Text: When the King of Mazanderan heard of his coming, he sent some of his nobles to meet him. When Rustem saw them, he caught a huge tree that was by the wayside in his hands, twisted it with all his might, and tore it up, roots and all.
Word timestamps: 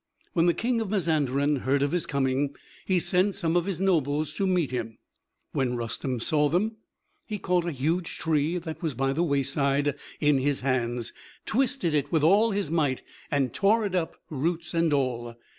When 0.33 0.47
the 0.47 0.55
King 0.55 0.81
of 0.81 0.89
Mazanderan 0.89 1.57
heard 1.57 1.83
of 1.83 1.91
his 1.91 2.07
coming, 2.07 2.55
he 2.87 2.99
sent 2.99 3.35
some 3.35 3.55
of 3.55 3.65
his 3.65 3.79
nobles 3.79 4.33
to 4.33 4.47
meet 4.47 4.71
him. 4.71 4.97
When 5.51 5.75
Rustem 5.75 6.19
saw 6.19 6.49
them, 6.49 6.77
he 7.27 7.37
caught 7.37 7.67
a 7.67 7.71
huge 7.71 8.17
tree 8.17 8.57
that 8.57 8.81
was 8.81 8.95
by 8.95 9.13
the 9.13 9.21
wayside 9.21 9.93
in 10.19 10.39
his 10.39 10.61
hands, 10.61 11.13
twisted 11.45 11.93
it 11.93 12.11
with 12.11 12.23
all 12.23 12.49
his 12.49 12.71
might, 12.71 13.03
and 13.29 13.53
tore 13.53 13.85
it 13.85 13.93
up, 13.93 14.15
roots 14.31 14.73
and 14.73 14.91
all. 14.91 15.35